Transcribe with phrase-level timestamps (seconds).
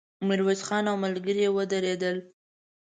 [0.27, 2.17] ميرويس خان او ملګري يې ودرېدل.